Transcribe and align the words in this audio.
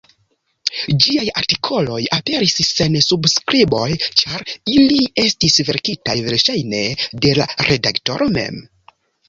Ĝiaj 1.03 1.25
artikoloj 1.41 1.99
aperis 2.17 2.55
sen 2.69 2.97
subskriboj, 3.09 3.85
ĉar 4.23 4.47
ili 4.79 4.99
estis 5.27 5.61
verkitaj 5.71 6.19
verŝajne 6.31 6.83
de 7.27 7.39
la 7.43 7.51
redaktoro 7.71 8.31
mem. 8.41 8.63